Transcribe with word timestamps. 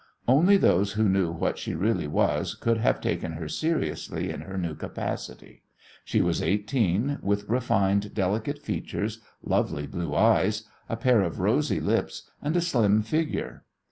Only 0.27 0.57
those 0.57 0.93
who 0.93 1.07
knew 1.07 1.31
what 1.31 1.59
she 1.59 1.75
really 1.75 2.07
was 2.07 2.55
could 2.55 2.77
have 2.77 2.99
taken 3.01 3.33
her 3.33 3.47
seriously 3.47 4.31
in 4.31 4.41
her 4.41 4.57
new 4.57 4.73
capacity. 4.73 5.61
She 6.03 6.21
was 6.21 6.41
eighteen, 6.41 7.19
with 7.21 7.47
refined, 7.47 8.15
delicate 8.15 8.57
features, 8.63 9.19
lovely 9.43 9.85
blue 9.85 10.15
eyes, 10.15 10.63
a 10.89 10.97
pair 10.97 11.21
of 11.21 11.39
rosy 11.39 11.79
lips, 11.79 12.31
and 12.41 12.55
a 12.57 12.61
slim 12.61 13.03
figure. 13.03 13.63